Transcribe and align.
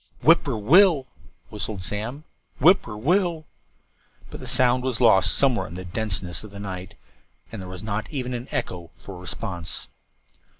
"Whip 0.23 0.43
poor 0.43 0.57
will 0.57 0.81
l 0.89 0.95
l," 1.01 1.07
whistled 1.51 1.83
Slim. 1.83 2.23
"Whip 2.59 2.81
poor 2.81 2.97
will 2.97 3.21
l 3.21 3.33
l." 3.35 3.45
But 4.31 4.39
the 4.39 4.47
sound 4.47 4.81
was 4.83 4.99
lost 4.99 5.31
somewhere 5.35 5.67
in 5.67 5.75
the 5.75 5.85
denseness 5.85 6.43
of 6.43 6.49
the 6.49 6.59
night, 6.59 6.95
and 7.51 7.61
there 7.61 7.69
was 7.69 7.83
not 7.83 8.09
even 8.09 8.33
an 8.33 8.47
echo 8.49 8.89
for 8.95 9.19
response. 9.19 9.89